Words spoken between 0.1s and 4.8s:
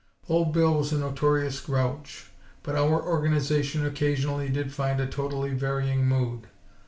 Old Bill was a notorious grouch; but our Organization occasionally did